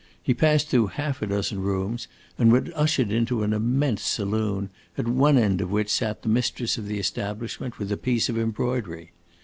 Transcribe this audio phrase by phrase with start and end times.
[0.23, 2.07] He passed through half a dozen rooms
[2.39, 6.75] and was ushered into an immense saloon, at one end of which sat the mistress
[6.75, 9.11] of the establishment, with a piece of embroidery.